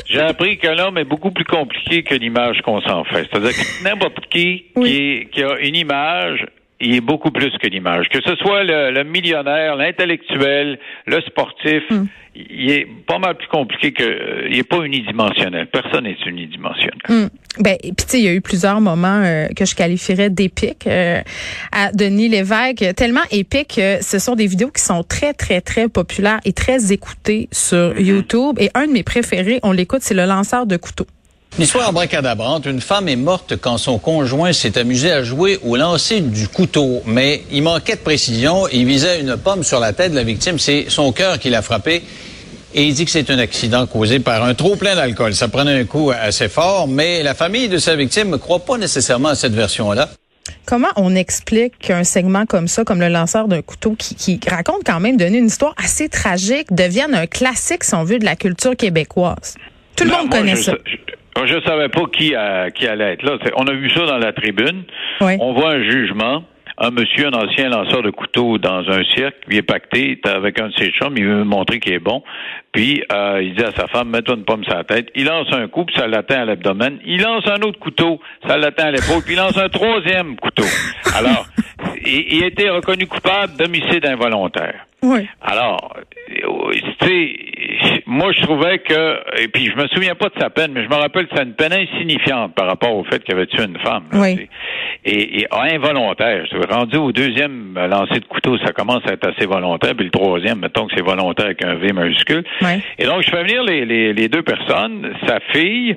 j'ai 0.06 0.20
appris 0.20 0.58
que 0.58 0.68
l'homme 0.68 0.98
est 0.98 1.04
beaucoup 1.04 1.30
plus 1.30 1.44
compliqué 1.44 2.02
que 2.02 2.14
l'image 2.14 2.60
qu'on 2.62 2.80
s'en 2.80 3.04
fait. 3.04 3.26
C'est-à-dire 3.30 3.50
que 3.50 3.84
n'importe 3.84 4.20
qui, 4.30 4.66
qui, 4.80 5.28
qui 5.32 5.42
a 5.42 5.58
une 5.58 5.76
image 5.76 6.46
il 6.80 6.94
est 6.94 7.00
beaucoup 7.00 7.30
plus 7.30 7.50
que 7.58 7.66
l'image. 7.66 8.08
Que 8.08 8.20
ce 8.22 8.34
soit 8.36 8.64
le, 8.64 9.02
millionnaire, 9.04 9.76
l'intellectuel, 9.76 10.78
le 11.06 11.20
sportif, 11.22 11.82
hmm. 11.90 12.04
il 12.34 12.70
est 12.70 12.86
pas 13.06 13.18
mal 13.18 13.36
plus 13.36 13.48
compliqué 13.48 13.92
que. 13.92 14.02
Euh, 14.02 14.48
il 14.50 14.58
est 14.58 14.68
pas 14.68 14.82
unidimensionnel. 14.82 15.66
Personne 15.68 16.04
n'est 16.04 16.16
unidimensionnel. 16.26 16.98
Hmm. 17.08 17.28
Ben, 17.58 17.76
puis 17.80 17.92
tu 17.96 18.04
sais, 18.06 18.18
il 18.18 18.24
y 18.24 18.28
a 18.28 18.34
eu 18.34 18.42
plusieurs 18.42 18.80
moments 18.80 19.22
euh, 19.24 19.46
que 19.56 19.64
je 19.64 19.74
qualifierais 19.74 20.28
d'épiques 20.28 20.86
euh, 20.86 21.22
à 21.72 21.90
Denis 21.92 22.28
Lévesque, 22.28 22.84
tellement 22.94 23.24
épiques 23.30 23.76
que 23.76 24.02
ce 24.02 24.18
sont 24.18 24.34
des 24.34 24.46
vidéos 24.46 24.70
qui 24.70 24.82
sont 24.82 25.02
très, 25.02 25.32
très, 25.32 25.62
très 25.62 25.88
populaires 25.88 26.40
et 26.44 26.52
très 26.52 26.92
écoutées 26.92 27.48
sur 27.52 27.94
mm-hmm. 27.94 28.04
YouTube. 28.04 28.56
Et 28.60 28.70
un 28.74 28.86
de 28.86 28.92
mes 28.92 29.02
préférés, 29.02 29.60
on 29.62 29.72
l'écoute, 29.72 30.02
c'est 30.02 30.14
le 30.14 30.26
lanceur 30.26 30.66
de 30.66 30.76
couteaux. 30.76 31.06
L'histoire 31.58 31.90
bracadabrante, 31.90 32.66
une 32.66 32.82
femme 32.82 33.08
est 33.08 33.16
morte 33.16 33.56
quand 33.56 33.78
son 33.78 33.98
conjoint 33.98 34.52
s'est 34.52 34.76
amusé 34.76 35.10
à 35.10 35.22
jouer 35.22 35.58
au 35.64 35.76
lancer 35.76 36.20
du 36.20 36.48
couteau, 36.48 37.02
mais 37.06 37.44
il 37.50 37.62
manquait 37.62 37.96
de 37.96 38.00
précision, 38.00 38.68
il 38.68 38.84
visait 38.84 39.20
une 39.20 39.38
pomme 39.38 39.64
sur 39.64 39.80
la 39.80 39.94
tête 39.94 40.10
de 40.10 40.16
la 40.16 40.22
victime, 40.22 40.58
c'est 40.58 40.84
son 40.88 41.12
cœur 41.12 41.38
qui 41.38 41.48
l'a 41.48 41.62
frappé. 41.62 42.02
Et 42.74 42.84
il 42.84 42.92
dit 42.92 43.06
que 43.06 43.10
c'est 43.10 43.30
un 43.30 43.38
accident 43.38 43.86
causé 43.86 44.18
par 44.18 44.44
un 44.44 44.52
trop 44.52 44.76
plein 44.76 44.94
d'alcool. 44.94 45.34
Ça 45.34 45.48
prenait 45.48 45.80
un 45.80 45.84
coup 45.84 46.10
assez 46.10 46.50
fort, 46.50 46.88
mais 46.88 47.22
la 47.22 47.32
famille 47.32 47.70
de 47.70 47.78
sa 47.78 47.96
victime 47.96 48.28
ne 48.28 48.36
croit 48.36 48.58
pas 48.58 48.76
nécessairement 48.76 49.30
à 49.30 49.34
cette 49.34 49.54
version-là. 49.54 50.10
Comment 50.66 50.90
on 50.96 51.14
explique 51.14 51.78
qu'un 51.78 52.04
segment 52.04 52.44
comme 52.44 52.68
ça, 52.68 52.84
comme 52.84 53.00
le 53.00 53.08
lanceur 53.08 53.48
d'un 53.48 53.62
couteau, 53.62 53.96
qui, 53.98 54.38
raconte 54.46 54.82
quand 54.84 55.00
même 55.00 55.16
donner 55.16 55.38
une 55.38 55.46
histoire 55.46 55.74
assez 55.82 56.10
tragique, 56.10 56.74
devienne 56.74 57.14
un 57.14 57.26
classique, 57.26 57.82
si 57.82 57.94
on 57.94 58.04
veut, 58.04 58.18
de 58.18 58.26
la 58.26 58.36
culture 58.36 58.76
québécoise? 58.76 59.54
Tout 59.96 60.04
le 60.04 60.10
monde 60.10 60.30
connaît 60.30 60.56
ça. 60.56 60.74
Je 60.84 60.96
ne 61.42 61.60
savais 61.60 61.88
pas 61.88 62.04
qui, 62.12 62.34
qui 62.74 62.86
allait 62.88 63.12
être 63.12 63.22
là. 63.22 63.38
On 63.56 63.66
a 63.66 63.72
vu 63.72 63.90
ça 63.90 64.06
dans 64.06 64.18
la 64.18 64.32
tribune. 64.32 64.84
On 65.20 65.52
voit 65.52 65.70
un 65.70 65.82
jugement. 65.82 66.44
Un 66.78 66.90
monsieur, 66.90 67.28
un 67.28 67.32
ancien 67.32 67.70
lanceur 67.70 68.02
de 68.02 68.10
couteau 68.10 68.58
dans 68.58 68.86
un 68.90 69.02
cirque, 69.14 69.36
il 69.48 69.56
est 69.56 69.62
pacté 69.62 70.20
avec 70.24 70.60
un 70.60 70.68
de 70.68 70.74
ses 70.74 70.90
chums, 70.90 71.14
il 71.16 71.24
veut 71.24 71.42
montrer 71.42 71.80
qu'il 71.80 71.94
est 71.94 71.98
bon. 71.98 72.22
Puis 72.70 73.02
euh, 73.10 73.40
il 73.42 73.54
dit 73.54 73.64
à 73.64 73.72
sa 73.72 73.86
femme, 73.86 74.10
mets-toi 74.10 74.34
une 74.34 74.44
pomme 74.44 74.62
sur 74.62 74.74
la 74.74 74.84
tête. 74.84 75.08
Il 75.14 75.24
lance 75.24 75.50
un 75.52 75.68
coup, 75.68 75.86
puis 75.86 75.96
ça 75.96 76.06
l'atteint 76.06 76.42
à 76.42 76.44
l'abdomen. 76.44 76.98
Il 77.06 77.22
lance 77.22 77.48
un 77.48 77.62
autre 77.62 77.78
couteau, 77.78 78.20
ça 78.46 78.58
l'atteint 78.58 78.88
à 78.88 78.90
l'épaule, 78.90 79.22
puis 79.24 79.32
il 79.32 79.38
lance 79.38 79.56
un 79.56 79.70
troisième 79.70 80.36
couteau. 80.36 80.66
Alors, 81.16 81.46
il, 82.04 82.34
il 82.34 82.44
a 82.44 82.46
été 82.48 82.68
reconnu 82.68 83.06
coupable 83.06 83.56
d'homicide 83.56 84.04
involontaire. 84.04 84.86
Oui. 85.02 85.26
Alors, 85.40 85.94
euh, 85.96 86.72
tu 87.00 87.06
sais, 87.06 87.36
moi 88.06 88.32
je 88.32 88.42
trouvais 88.42 88.78
que, 88.78 89.40
et 89.42 89.48
puis 89.48 89.66
je 89.66 89.76
me 89.76 89.86
souviens 89.88 90.14
pas 90.14 90.28
de 90.28 90.38
sa 90.40 90.50
peine, 90.50 90.72
mais 90.72 90.84
je 90.84 90.88
me 90.88 90.94
rappelle 90.94 91.26
que 91.26 91.36
c'est 91.36 91.42
une 91.42 91.54
peine 91.54 91.72
insignifiante 91.72 92.54
par 92.54 92.66
rapport 92.66 92.94
au 92.94 93.04
fait 93.04 93.22
qu'il 93.24 93.34
avait 93.34 93.46
tué 93.46 93.64
une 93.64 93.78
femme. 93.78 94.04
oui. 94.12 94.48
Et, 95.08 95.42
et 95.42 95.46
involontaire. 95.52 96.44
Rendu 96.68 96.96
au 96.96 97.12
deuxième 97.12 97.74
lancer 97.74 98.18
de 98.18 98.24
couteau, 98.24 98.58
ça 98.58 98.72
commence 98.72 99.02
à 99.08 99.12
être 99.12 99.28
assez 99.28 99.46
volontaire, 99.46 99.94
puis 99.94 100.04
le 100.06 100.10
troisième, 100.10 100.58
mettons 100.58 100.86
que 100.88 100.94
c'est 100.96 101.04
volontaire 101.04 101.46
avec 101.46 101.64
un 101.64 101.76
V 101.76 101.92
majuscule. 101.92 102.42
Oui. 102.62 102.82
Et 102.98 103.04
donc 103.04 103.22
je 103.22 103.30
fais 103.30 103.42
venir 103.44 103.62
les, 103.62 103.84
les, 103.84 104.12
les 104.12 104.28
deux 104.28 104.42
personnes, 104.42 105.14
sa 105.28 105.38
fille 105.52 105.96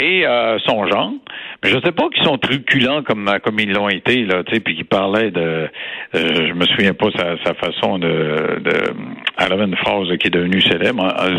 et 0.00 0.26
euh, 0.26 0.58
son 0.60 0.86
genre. 0.86 1.12
Mais 1.62 1.70
je 1.70 1.78
sais 1.84 1.92
pas 1.92 2.08
qu'ils 2.08 2.24
sont 2.24 2.38
truculents 2.38 3.02
comme 3.02 3.28
comme 3.42 3.58
ils 3.58 3.72
l'ont 3.72 3.88
été 3.88 4.24
là, 4.24 4.44
tu 4.44 4.54
sais, 4.54 4.60
puis 4.60 4.76
qu'ils 4.76 4.84
parlaient 4.84 5.32
de, 5.32 5.40
euh, 5.40 5.68
je 6.14 6.52
me 6.52 6.64
souviens 6.66 6.94
pas 6.94 7.08
sa, 7.16 7.36
sa 7.44 7.54
façon 7.54 7.98
de, 7.98 8.60
de, 8.60 8.72
elle 9.38 9.52
avait 9.52 9.64
une 9.64 9.76
phrase 9.76 10.06
qui 10.18 10.28
est 10.28 10.30
devenue 10.30 10.60
célèbre. 10.60 11.04
De 11.04 11.38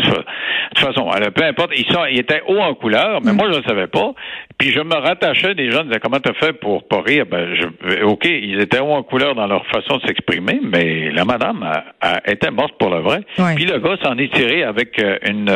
toute 0.74 0.78
façon, 0.78 1.10
elle, 1.16 1.30
peu 1.32 1.44
importe, 1.44 1.72
ils 1.74 1.90
sont, 1.90 2.04
ils 2.04 2.20
étaient 2.20 2.42
hauts 2.46 2.60
en 2.60 2.74
couleur, 2.74 3.20
mais 3.24 3.32
mm. 3.32 3.36
moi 3.36 3.50
je 3.50 3.58
ne 3.58 3.64
savais 3.64 3.86
pas. 3.86 4.12
Puis 4.58 4.72
je 4.72 4.80
me 4.80 4.94
rattachais 4.94 5.54
des 5.54 5.70
gens 5.70 5.84
disaient 5.84 6.00
comment 6.00 6.20
t'as 6.20 6.34
fait 6.34 6.52
pour 6.52 6.86
pas 6.86 7.00
rire? 7.00 7.24
Ben, 7.30 7.54
je, 7.54 8.02
ok, 8.04 8.26
ils 8.26 8.60
étaient 8.60 8.80
hauts 8.80 8.92
en 8.92 9.02
couleur 9.02 9.34
dans 9.34 9.46
leur 9.46 9.64
façon 9.66 9.96
de 9.96 10.06
s'exprimer, 10.06 10.60
mais 10.62 11.10
la 11.12 11.24
madame 11.24 11.66
a, 12.02 12.20
était 12.30 12.50
morte 12.50 12.74
pour 12.78 12.90
le 12.90 13.00
vrai. 13.00 13.20
Puis 13.56 13.64
le 13.64 13.78
gars 13.78 13.96
s'en 14.02 14.18
est 14.18 14.32
tiré 14.34 14.64
avec 14.64 14.98
euh, 15.02 15.16
une 15.26 15.48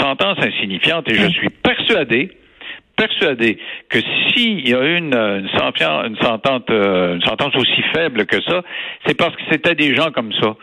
sentence 0.00 0.38
insignifiante 0.40 1.08
et 1.08 1.14
je 1.14 1.28
suis 1.28 1.50
persuadé 1.50 2.32
persuadé 2.98 3.58
que 3.88 3.98
s'il 4.00 4.68
y 4.68 4.74
a 4.74 4.82
une, 4.82 5.14
une, 5.14 5.48
sentence, 5.56 6.06
une, 6.06 6.16
sentence, 6.16 6.62
euh, 6.70 7.14
une 7.14 7.22
sentence 7.22 7.54
aussi 7.56 7.82
faible 7.94 8.26
que 8.26 8.42
ça, 8.42 8.62
c'est 9.06 9.14
parce 9.14 9.34
que 9.36 9.42
c'était 9.50 9.74
des 9.74 9.94
gens 9.94 10.10
comme 10.10 10.32
ça. 10.32 10.56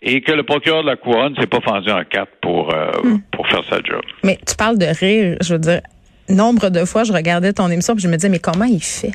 Et 0.00 0.22
que 0.22 0.32
le 0.32 0.44
procureur 0.44 0.82
de 0.82 0.88
la 0.88 0.96
couronne 0.96 1.34
s'est 1.38 1.46
pas 1.46 1.60
fendu 1.60 1.90
en 1.90 2.04
quatre 2.04 2.32
pour, 2.40 2.72
euh, 2.72 2.90
hmm. 3.02 3.20
pour 3.32 3.46
faire 3.48 3.62
sa 3.68 3.76
job. 3.82 4.00
Mais 4.24 4.38
tu 4.46 4.54
parles 4.54 4.78
de 4.78 4.86
rire, 4.86 5.36
je 5.42 5.52
veux 5.54 5.58
dire, 5.58 5.80
nombre 6.28 6.70
de 6.70 6.84
fois, 6.84 7.04
je 7.04 7.12
regardais 7.12 7.52
ton 7.52 7.68
émission 7.68 7.94
et 7.94 7.98
je 7.98 8.08
me 8.08 8.16
disais, 8.16 8.28
mais 8.28 8.38
comment 8.38 8.64
il 8.64 8.82
fait? 8.82 9.12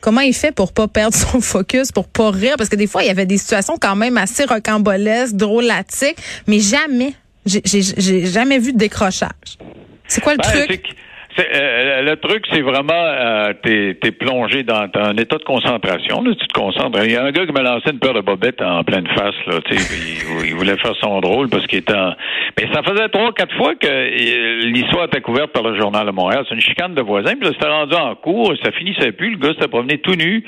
Comment 0.00 0.22
il 0.22 0.34
fait 0.34 0.52
pour 0.52 0.72
pas 0.72 0.88
perdre 0.88 1.14
son 1.14 1.40
focus, 1.40 1.92
pour 1.92 2.08
pas 2.08 2.30
rire? 2.30 2.54
Parce 2.56 2.70
que 2.70 2.76
des 2.76 2.86
fois, 2.86 3.02
il 3.02 3.06
y 3.06 3.10
avait 3.10 3.26
des 3.26 3.38
situations 3.38 3.74
quand 3.80 3.96
même 3.96 4.16
assez 4.16 4.44
rocambolesques, 4.44 5.36
drôlatiques, 5.36 6.18
mais 6.46 6.58
jamais, 6.58 7.12
j'ai 7.44 8.26
jamais 8.26 8.58
vu 8.58 8.72
de 8.72 8.78
décrochage. 8.78 9.58
C'est 10.06 10.22
quoi 10.22 10.32
le 10.32 10.38
ben, 10.38 10.66
truc? 10.66 10.96
Euh, 11.38 12.02
le 12.02 12.16
truc, 12.16 12.44
c'est 12.52 12.60
vraiment, 12.60 12.92
euh, 12.92 13.52
t'es 13.62 13.96
es 14.02 14.10
plongé 14.12 14.62
dans, 14.62 14.86
un 14.94 15.16
état 15.16 15.36
de 15.36 15.44
concentration. 15.44 16.22
Là, 16.22 16.32
tu 16.38 16.46
te 16.46 16.52
concentres. 16.52 16.98
Il 17.04 17.12
y 17.12 17.16
a 17.16 17.24
un 17.24 17.30
gars 17.30 17.46
qui 17.46 17.52
m'a 17.52 17.62
lancé 17.62 17.90
une 17.90 17.98
paire 17.98 18.14
de 18.14 18.20
bobettes 18.20 18.60
en 18.62 18.84
pleine 18.84 19.06
face. 19.08 19.34
Là, 19.46 19.60
il, 19.70 20.48
il 20.48 20.54
voulait 20.54 20.76
faire 20.76 20.94
son 21.00 21.20
drôle 21.20 21.48
parce 21.48 21.66
qu'il 21.66 21.78
était 21.78 21.94
en... 21.94 22.14
Mais 22.58 22.68
ça 22.72 22.82
faisait 22.82 23.08
trois, 23.08 23.32
quatre 23.32 23.54
fois 23.56 23.74
que 23.74 23.86
euh, 23.86 24.60
l'histoire 24.64 25.04
était 25.04 25.20
couverte 25.20 25.52
par 25.52 25.62
le 25.62 25.78
Journal 25.78 26.06
de 26.06 26.10
Montréal. 26.10 26.44
C'est 26.48 26.54
une 26.54 26.60
chicane 26.60 26.94
de 26.94 27.02
voisins. 27.02 27.34
Puis 27.40 27.48
c'était 27.52 27.68
rendu 27.68 27.94
en 27.94 28.14
cours. 28.14 28.52
Ça 28.62 28.72
finissait 28.72 29.12
plus. 29.12 29.30
Le 29.30 29.38
gars 29.38 29.54
s'était 29.54 29.68
promené 29.68 29.98
tout 29.98 30.14
nu 30.14 30.44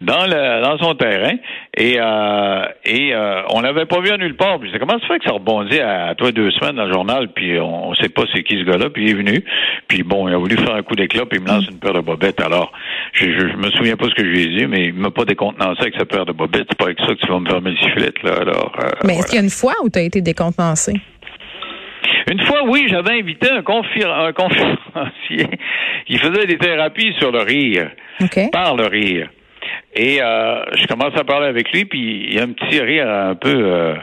dans, 0.00 0.26
le, 0.26 0.62
dans 0.62 0.78
son 0.78 0.94
terrain. 0.94 1.34
Et, 1.76 1.96
euh, 1.98 2.64
et 2.84 3.14
euh, 3.14 3.42
on 3.50 3.60
l'avait 3.60 3.86
pas 3.86 4.00
vu 4.00 4.10
à 4.10 4.16
nulle 4.16 4.36
part. 4.36 4.58
Puis 4.58 4.70
comment 4.78 4.98
ça 5.00 5.06
fait 5.06 5.18
que 5.18 5.24
ça 5.24 5.32
rebondit 5.32 5.80
à, 5.80 6.14
toi 6.14 6.32
deux 6.32 6.50
semaines 6.52 6.76
dans 6.76 6.86
le 6.86 6.92
journal, 6.92 7.28
puis 7.34 7.58
on, 7.58 7.88
on 7.88 7.94
sait 7.94 8.08
pas 8.08 8.22
c'est 8.32 8.42
qui 8.42 8.58
ce 8.58 8.64
gars-là, 8.64 8.90
puis 8.90 9.04
il 9.04 9.10
est 9.10 9.14
venu. 9.14 9.44
Puis 9.88 10.02
bon, 10.02 10.28
il 10.34 10.36
a 10.36 10.40
voulu 10.40 10.56
faire 10.56 10.74
un 10.74 10.82
coup 10.82 10.96
d'éclat, 10.96 11.26
puis 11.26 11.38
il 11.38 11.44
me 11.44 11.48
lance 11.48 11.68
une 11.68 11.78
paire 11.78 11.92
de 11.92 12.00
bobettes. 12.00 12.40
Alors, 12.40 12.72
je, 13.12 13.26
je, 13.26 13.56
me 13.56 13.70
souviens 13.70 13.96
pas 13.96 14.06
ce 14.06 14.14
que 14.14 14.24
je 14.24 14.30
lui 14.30 14.42
ai 14.42 14.58
dit, 14.58 14.66
mais 14.66 14.86
il 14.86 14.94
m'a 14.94 15.10
pas 15.10 15.24
décontenancé 15.24 15.82
avec 15.82 15.94
sa 15.96 16.04
paire 16.04 16.26
de 16.26 16.32
bobettes. 16.32 16.66
C'est 16.68 16.78
pas 16.78 16.86
avec 16.86 16.98
ça 16.98 17.06
que 17.06 17.20
tu 17.20 17.28
vas 17.28 17.38
me 17.38 17.46
fermer 17.46 17.70
le 17.70 17.76
sifflet, 17.76 18.12
là. 18.24 18.32
Alors, 18.40 18.72
euh, 18.82 18.90
mais 19.04 19.14
est-ce 19.14 19.26
qu'il 19.28 19.36
y 19.36 19.40
a 19.40 19.44
une 19.44 19.50
fois 19.50 19.74
où 19.84 19.88
tu 19.88 19.98
as 20.00 20.02
été 20.02 20.20
décontenancé? 20.20 20.94
Une 22.30 22.40
fois, 22.40 22.64
oui, 22.66 22.86
j'avais 22.88 23.20
invité 23.20 23.48
un, 23.50 23.58
un 23.58 24.32
conférencier. 24.32 25.46
Il 26.08 26.18
faisait 26.18 26.46
des 26.46 26.58
thérapies 26.58 27.14
sur 27.18 27.30
le 27.30 27.42
rire. 27.42 27.90
Par 28.50 28.74
le 28.74 28.86
rire. 28.86 29.28
Et 29.94 30.20
euh, 30.20 30.64
je 30.76 30.86
commence 30.86 31.16
à 31.16 31.22
parler 31.22 31.46
avec 31.46 31.70
lui, 31.72 31.84
puis 31.84 32.26
il 32.28 32.34
y 32.34 32.40
a 32.40 32.42
un 32.42 32.52
petit 32.52 32.80
rire 32.80 33.08
un 33.08 33.36
peu... 33.36 33.54
Euh, 33.54 33.94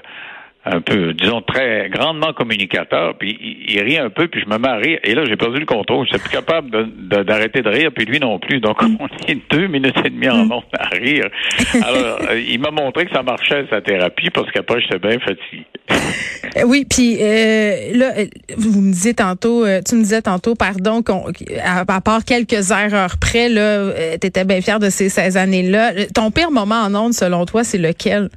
un 0.63 0.79
peu, 0.79 1.13
disons, 1.13 1.41
très 1.41 1.89
grandement 1.89 2.33
communicateur, 2.33 3.15
puis 3.17 3.65
il, 3.67 3.81
rit 3.81 3.97
un 3.97 4.11
peu, 4.11 4.27
puis 4.27 4.41
je 4.41 4.47
me 4.47 4.59
mets 4.59 4.67
à 4.67 4.75
rire, 4.75 4.99
et 5.03 5.15
là, 5.15 5.25
j'ai 5.25 5.35
perdu 5.35 5.59
le 5.59 5.65
contrôle. 5.65 6.05
Je 6.05 6.11
suis 6.11 6.19
plus 6.19 6.29
capable 6.29 6.69
d'arrêter 7.25 7.61
de, 7.61 7.69
rire, 7.69 7.89
puis 7.95 8.05
lui 8.05 8.19
non 8.19 8.37
plus. 8.37 8.59
Donc, 8.59 8.77
on 8.81 9.07
est 9.27 9.39
deux 9.49 9.67
minutes 9.67 9.97
et 10.05 10.09
demie 10.11 10.29
en 10.29 10.45
monde 10.45 10.63
à 10.77 10.89
rire. 10.89 11.25
Alors, 11.73 12.19
euh, 12.29 12.39
il 12.39 12.59
m'a 12.59 12.69
montré 12.69 13.05
que 13.05 13.11
ça 13.11 13.23
marchait, 13.23 13.65
sa 13.71 13.81
thérapie, 13.81 14.29
parce 14.29 14.51
qu'après, 14.51 14.81
j'étais 14.81 14.99
bien 14.99 15.17
fatigué. 15.19 15.65
Euh, 16.57 16.63
oui, 16.65 16.85
puis 16.87 17.17
euh, 17.19 17.93
là, 17.95 18.11
vous 18.55 18.81
me 18.81 18.91
disiez 18.91 19.15
tantôt, 19.15 19.65
tu 19.87 19.95
me 19.95 20.03
disais 20.03 20.21
tantôt, 20.21 20.53
pardon, 20.53 21.01
qu'à 21.01 21.85
à 21.87 22.01
part 22.01 22.23
quelques 22.23 22.69
erreurs 22.69 23.17
près, 23.19 23.49
là, 23.49 24.17
tu 24.19 24.27
étais 24.27 24.45
bien 24.45 24.61
fier 24.61 24.79
de 24.79 24.89
ces 24.89 25.09
16 25.09 25.37
années-là. 25.37 25.93
Ton 26.13 26.29
pire 26.29 26.51
moment 26.51 26.81
en 26.83 26.93
ondes, 26.93 27.13
selon 27.13 27.45
toi, 27.45 27.63
c'est 27.63 27.79
lequel? 27.79 28.29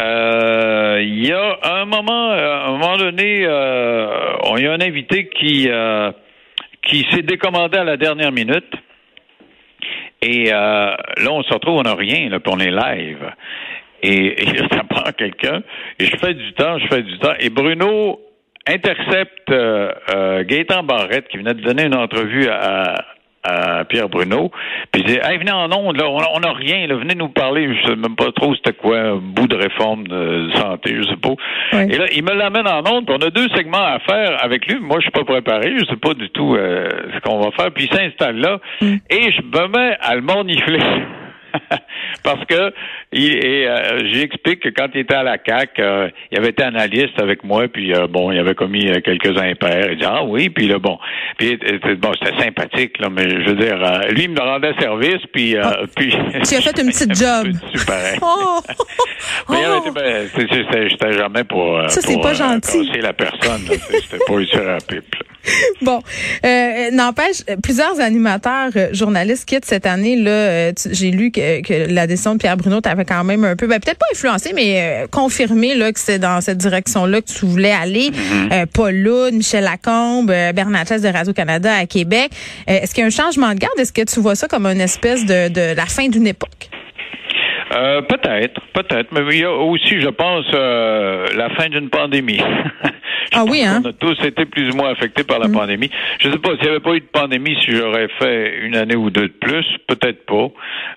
Euh, 0.00 1.00
il 1.02 1.26
y 1.26 1.32
a 1.32 1.58
un 1.62 1.84
moment, 1.84 2.30
euh, 2.32 2.66
un 2.66 2.70
moment 2.72 2.96
donné, 2.96 3.44
euh, 3.44 4.36
on 4.44 4.56
y 4.56 4.66
a 4.66 4.72
un 4.72 4.80
invité 4.80 5.28
qui 5.28 5.68
qui 6.82 7.06
s'est 7.12 7.22
décommandé 7.22 7.78
à 7.78 7.84
la 7.84 7.96
dernière 7.96 8.32
minute. 8.32 8.72
Et 10.20 10.50
là, 10.50 10.96
on 11.30 11.42
se 11.42 11.52
retrouve, 11.52 11.78
on 11.78 11.82
n'a 11.82 11.94
rien, 11.94 12.28
là, 12.28 12.40
puis 12.40 12.52
on 12.54 12.58
est 12.58 12.70
live. 12.70 13.32
Et, 14.02 14.42
et 14.42 14.58
ça 14.72 14.82
prend 14.88 15.10
quelqu'un. 15.12 15.62
Et 15.98 16.06
je 16.06 16.16
fais 16.16 16.34
du 16.34 16.52
temps, 16.54 16.78
je 16.78 16.86
fais 16.88 17.02
du 17.02 17.18
temps. 17.18 17.34
Et 17.38 17.50
Bruno 17.50 18.20
intercepte 18.66 19.50
euh, 19.50 20.44
Gaëtan 20.44 20.82
Barrette, 20.84 21.28
qui 21.28 21.38
venait 21.38 21.54
de 21.54 21.62
donner 21.62 21.84
une 21.84 21.96
entrevue 21.96 22.48
à, 22.48 23.04
à 23.42 23.84
Pierre 23.84 24.08
Bruno. 24.08 24.50
Puis 24.92 25.02
il 25.02 25.06
dit 25.06 25.18
hey, 25.22 25.38
venez 25.38 25.52
en 25.52 25.70
ondes, 25.72 25.96
là, 25.96 26.08
on 26.08 26.40
n'a 26.40 26.52
rien, 26.52 26.86
là, 26.86 26.96
venez 26.96 27.14
nous 27.14 27.28
parler, 27.28 27.74
je 27.74 27.88
sais 27.88 27.96
même 27.96 28.16
pas 28.16 28.30
trop 28.32 28.54
c'était 28.54 28.72
quoi, 28.72 28.98
un 28.98 29.16
bout 29.16 29.46
de 29.46 29.56
réforme 29.56 30.06
de 30.06 30.50
santé, 30.54 30.96
je 30.96 31.08
sais 31.08 31.16
pas. 31.16 31.34
Et 31.72 31.98
là, 31.98 32.06
il 32.14 32.22
me 32.22 32.34
l'amène 32.34 32.68
en 32.68 32.80
ondes, 32.90 33.06
puis 33.06 33.16
on 33.18 33.26
a 33.26 33.30
deux 33.30 33.48
segments 33.54 33.84
à 33.84 33.98
faire 34.00 34.42
avec 34.42 34.66
lui. 34.66 34.78
Moi, 34.80 34.98
je 34.98 35.02
suis 35.02 35.10
pas 35.10 35.24
préparé, 35.24 35.74
je 35.78 35.84
sais 35.86 35.96
pas 35.96 36.14
du 36.14 36.28
tout 36.30 36.54
euh, 36.54 36.88
ce 37.14 37.20
qu'on 37.20 37.40
va 37.40 37.50
faire. 37.52 37.70
Puis 37.72 37.88
il 37.90 37.96
s'installe 37.96 38.36
là, 38.36 38.60
mm. 38.80 38.96
et 39.10 39.32
je 39.32 39.42
me 39.42 39.68
mets 39.68 39.96
à 40.00 40.14
le 40.14 40.22
mornifler. 40.22 40.80
Parce 42.22 42.44
que 42.44 42.72
il, 43.12 43.36
euh, 43.36 44.12
j'explique 44.12 44.60
que 44.60 44.68
quand 44.68 44.88
il 44.94 45.00
était 45.00 45.14
à 45.14 45.22
la 45.22 45.38
CAC, 45.38 45.78
euh, 45.78 46.08
il 46.30 46.38
avait 46.38 46.50
été 46.50 46.62
analyste 46.62 47.20
avec 47.20 47.44
moi, 47.44 47.68
puis 47.68 47.94
euh, 47.94 48.06
bon, 48.06 48.30
il 48.30 48.38
avait 48.38 48.54
commis 48.54 48.90
quelques 49.02 49.36
impairs. 49.36 49.92
Il 49.92 49.98
dit 49.98 50.04
ah 50.06 50.24
oui, 50.24 50.48
puis 50.48 50.68
là 50.68 50.78
bon, 50.78 50.98
puis 51.38 51.58
bon, 51.98 52.12
c'était 52.18 52.42
sympathique 52.42 52.98
là, 53.00 53.08
mais 53.10 53.28
je 53.28 53.50
veux 53.50 53.56
dire, 53.56 53.78
lui 54.10 54.24
il 54.24 54.30
me 54.30 54.40
rendait 54.40 54.74
service, 54.80 55.22
puis 55.32 55.56
ah, 55.56 55.80
puis. 55.96 56.14
Tu 56.44 56.54
as 56.54 56.60
fait 56.60 56.80
une 56.80 56.88
petite 56.92 57.14
job. 57.14 57.48
Super. 57.74 58.18
Oh. 58.24 58.60
mais 59.50 59.64
oh. 59.68 59.82
j'étais 60.36 61.12
jamais 61.12 61.44
pour. 61.44 61.80
Ça 61.88 62.00
c'est 62.00 62.20
pas 62.20 62.34
gentil. 62.34 62.90
la 63.00 63.12
personne, 63.12 63.62
c'était 63.66 64.18
pas 64.26 64.78
pipe. 64.88 65.14
bon, 65.82 66.00
euh, 66.44 66.90
n'empêche, 66.92 67.42
plusieurs 67.62 68.00
animateurs, 68.00 68.70
euh, 68.76 68.88
journalistes 68.92 69.48
quittent 69.48 69.64
cette 69.64 69.86
année. 69.86 70.16
Là, 70.16 70.30
euh, 70.30 70.72
j'ai 70.90 71.10
lu 71.10 71.30
que, 71.30 71.62
que, 71.62 71.92
la 71.92 72.06
décision 72.06 72.34
de 72.34 72.38
Pierre 72.38 72.56
Bruno 72.56 72.80
t'avait 72.80 73.04
quand 73.04 73.24
même 73.24 73.44
un 73.44 73.56
peu, 73.56 73.66
ben, 73.66 73.80
peut-être 73.80 73.98
pas 73.98 74.06
influencé, 74.12 74.52
mais 74.54 75.06
confirmé 75.10 75.74
là 75.74 75.92
que 75.92 75.98
c'est 75.98 76.18
dans 76.18 76.40
cette 76.40 76.58
direction-là 76.58 77.20
que 77.20 77.26
tu 77.26 77.46
voulais 77.46 77.72
aller. 77.72 78.10
Mm-hmm. 78.10 78.66
Paul 78.66 78.94
Loud, 78.94 79.34
Michel 79.34 79.64
Lacombe, 79.64 80.32
Bernard 80.54 80.86
Chess 80.86 81.02
de 81.02 81.08
Radio 81.08 81.32
Canada 81.32 81.72
à 81.74 81.86
Québec. 81.86 82.30
Est-ce 82.66 82.94
qu'il 82.94 83.02
y 83.02 83.04
a 83.04 83.06
un 83.06 83.10
changement 83.10 83.52
de 83.52 83.58
garde? 83.58 83.78
Est-ce 83.78 83.92
que 83.92 84.02
tu 84.02 84.20
vois 84.20 84.34
ça 84.34 84.48
comme 84.48 84.66
une 84.66 84.80
espèce 84.80 85.24
de, 85.24 85.48
de 85.48 85.74
la 85.76 85.86
fin 85.86 86.08
d'une 86.08 86.26
époque? 86.26 86.68
Peut-être, 87.70 88.60
peut-être, 88.74 89.08
mais 89.12 89.22
il 89.34 89.40
y 89.40 89.44
a 89.44 89.50
aussi, 89.50 90.00
je 90.00 90.08
pense, 90.08 90.44
la 90.52 91.48
fin 91.56 91.68
d'une 91.68 91.88
pandémie. 91.88 92.40
Ah 93.32 93.44
oui, 93.48 93.62
hein? 93.64 93.82
On 93.84 93.88
a 93.88 93.92
tous 93.92 94.18
été 94.24 94.44
plus 94.44 94.70
ou 94.70 94.76
moins 94.76 94.90
affectés 94.90 95.24
par 95.24 95.38
la 95.38 95.48
mm. 95.48 95.52
pandémie. 95.52 95.90
Je 96.18 96.28
ne 96.28 96.32
sais 96.32 96.38
pas 96.38 96.50
s'il 96.50 96.62
n'y 96.62 96.68
avait 96.68 96.80
pas 96.80 96.94
eu 96.94 97.00
de 97.00 97.06
pandémie, 97.06 97.56
si 97.64 97.72
j'aurais 97.72 98.08
fait 98.18 98.60
une 98.62 98.76
année 98.76 98.96
ou 98.96 99.10
deux 99.10 99.28
de 99.28 99.34
plus, 99.40 99.64
peut-être 99.86 100.26
pas. 100.26 100.48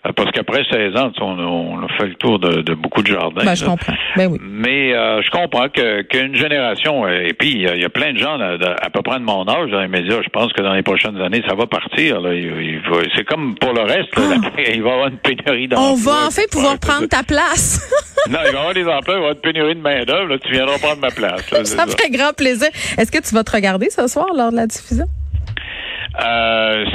Euh, 0.05 0.11
parce 0.15 0.31
qu'après 0.31 0.63
16 0.69 0.95
ans, 0.97 1.11
on, 1.21 1.83
a 1.83 1.87
fait 1.97 2.07
le 2.07 2.15
tour 2.15 2.39
de, 2.39 2.73
beaucoup 2.73 3.01
de 3.01 3.07
jardins. 3.07 3.43
Ben, 3.43 3.55
je 3.55 3.65
comprends. 3.65 3.93
Ben 4.15 4.27
oui. 4.31 4.39
Mais 4.41 4.93
euh, 4.93 5.21
je 5.21 5.29
comprends 5.31 5.67
qu'une 5.69 6.35
génération, 6.35 7.05
euh, 7.05 7.27
et 7.27 7.33
puis 7.33 7.51
il 7.51 7.61
y, 7.61 7.85
a 7.85 7.89
plein 7.89 8.13
de 8.13 8.17
gens 8.17 8.37
à 8.39 8.89
peu 8.89 9.01
près 9.01 9.19
de 9.19 9.23
mon 9.23 9.47
âge 9.47 9.71
dans 9.71 9.81
les 9.81 9.87
médias, 9.87 10.21
je 10.23 10.29
pense 10.29 10.51
que 10.53 10.61
dans 10.61 10.73
les 10.73 10.83
prochaines 10.83 11.19
années, 11.21 11.43
ça 11.47 11.55
va 11.55 11.65
partir. 11.65 12.21
C'est 13.15 13.23
comme 13.23 13.55
pour 13.55 13.73
le 13.73 13.81
reste, 13.81 14.09
ah. 14.17 14.35
il 14.73 14.83
va 14.83 14.89
y 14.89 14.93
avoir 14.93 15.07
une 15.07 15.17
pénurie 15.17 15.67
d'emplois. 15.67 15.91
On 15.91 15.95
va 15.95 16.27
enfin 16.27 16.41
pouvoir 16.51 16.79
prendre 16.79 17.07
ta 17.07 17.23
place. 17.23 17.81
non, 18.29 18.39
il 18.45 18.51
va 18.51 18.51
y 18.51 18.55
avoir 18.55 18.73
des 18.73 18.85
emplois, 18.85 19.01
il 19.01 19.05
va 19.05 19.13
y 19.13 19.17
avoir 19.17 19.31
une 19.31 19.41
pénurie 19.41 19.75
de 19.75 19.81
main-d'œuvre. 19.81 20.37
Tu 20.37 20.51
viendras 20.51 20.77
prendre 20.77 21.01
ma 21.01 21.11
place. 21.11 21.49
grand 22.11 22.33
plaisir. 22.33 22.69
Est-ce 22.97 23.11
que 23.11 23.19
tu 23.19 23.33
vas 23.33 23.43
te 23.43 23.51
regarder 23.51 23.89
ce 23.89 24.07
soir 24.07 24.27
lors 24.35 24.51
de 24.51 24.57
la 24.57 24.67
diffusion? 24.67 25.05
Euh, 26.23 26.85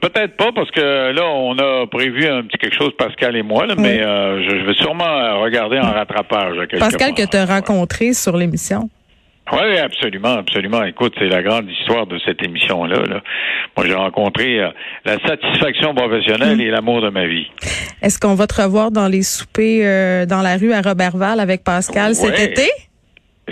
peut-être 0.00 0.36
pas 0.36 0.50
parce 0.54 0.70
que 0.70 1.12
là 1.12 1.26
on 1.26 1.58
a 1.58 1.86
prévu 1.88 2.26
un 2.26 2.42
petit 2.42 2.56
quelque 2.56 2.74
chose 2.74 2.92
Pascal 2.96 3.36
et 3.36 3.42
moi 3.42 3.66
mais 3.76 4.00
euh, 4.00 4.48
je, 4.48 4.64
vais 4.64 4.72
sûrement 4.74 5.40
regarder 5.42 5.78
en 5.78 5.92
rattrapage. 5.92 6.56
Pascal 6.78 7.12
que 7.12 7.28
tu 7.28 7.36
as 7.36 7.44
rencontré 7.44 8.14
sur 8.14 8.34
l'émission. 8.34 8.88
Oui, 9.52 9.76
absolument, 9.76 10.38
absolument. 10.38 10.84
Écoute, 10.84 11.14
c'est 11.18 11.26
la 11.26 11.42
grande 11.42 11.68
histoire 11.68 12.06
de 12.06 12.18
cette 12.24 12.42
émission-là. 12.42 13.02
Moi, 13.76 13.86
j'ai 13.86 13.94
rencontré 13.94 14.60
euh, 14.60 14.70
la 15.04 15.18
satisfaction 15.18 15.94
professionnelle 15.94 16.56
mm. 16.56 16.60
et 16.60 16.70
l'amour 16.70 17.02
de 17.02 17.10
ma 17.10 17.26
vie. 17.26 17.50
Est-ce 18.00 18.20
qu'on 18.20 18.34
va 18.34 18.46
te 18.46 18.62
revoir 18.62 18.92
dans 18.92 19.08
les 19.08 19.22
soupers 19.22 20.26
dans 20.26 20.42
la 20.42 20.56
rue 20.56 20.72
à 20.72 20.80
Robertval 20.80 21.40
avec 21.40 21.64
Pascal 21.64 22.14
cet 22.14 22.38
été? 22.38 22.70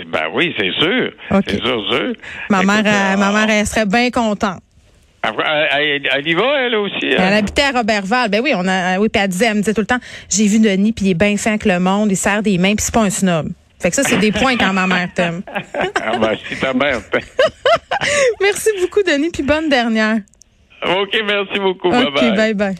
Ben 0.07 0.29
oui, 0.33 0.53
c'est 0.57 0.71
sûr. 0.71 1.11
C'est 1.47 1.61
sûr, 1.61 1.91
sûr. 1.91 2.13
Ma 2.49 2.63
mère, 2.63 2.83
euh, 2.85 3.17
ma 3.17 3.31
mère, 3.31 3.49
elle 3.49 3.67
serait 3.67 3.85
bien 3.85 4.09
contente. 4.09 4.61
Elle, 5.23 6.01
elle, 6.11 6.27
y 6.27 6.33
va, 6.33 6.61
elle 6.61 6.75
aussi. 6.75 7.05
Hein? 7.05 7.17
Elle 7.19 7.33
habitait 7.33 7.61
à 7.63 7.71
Robertval. 7.71 8.29
Ben 8.29 8.41
oui, 8.41 8.53
on 8.55 8.67
a, 8.67 8.97
oui, 8.97 9.09
puis 9.09 9.21
elle 9.21 9.29
disait, 9.29 9.45
elle 9.45 9.55
me 9.55 9.59
disait 9.59 9.73
tout 9.73 9.81
le 9.81 9.87
temps, 9.87 9.99
j'ai 10.29 10.47
vu 10.47 10.59
Denis, 10.59 10.93
puis 10.93 11.05
il 11.05 11.11
est 11.11 11.15
bien 11.15 11.37
fin 11.37 11.51
avec 11.51 11.65
le 11.65 11.79
monde, 11.79 12.11
il 12.11 12.15
serre 12.15 12.41
des 12.41 12.57
mains, 12.57 12.75
puis 12.75 12.85
c'est 12.85 12.93
pas 12.93 13.01
un 13.01 13.09
snob. 13.09 13.49
Fait 13.79 13.89
que 13.89 13.95
ça, 13.95 14.03
c'est 14.03 14.17
des 14.17 14.31
points 14.31 14.57
quand 14.57 14.73
ma 14.73 14.87
mère 14.87 15.09
t'aime. 15.13 15.41
ah 15.73 16.17
ben, 16.19 16.35
si 16.47 16.55
ta 16.55 16.73
mère 16.73 17.01
t'aime. 17.09 17.21
merci 18.41 18.69
beaucoup, 18.79 19.03
Denis, 19.03 19.29
puis 19.31 19.43
bonne 19.43 19.69
dernière. 19.69 20.17
OK, 20.83 21.15
merci 21.25 21.59
beaucoup. 21.59 21.89
bye 21.89 22.11
bye. 22.11 22.35
bye, 22.35 22.53
bye. 22.53 22.75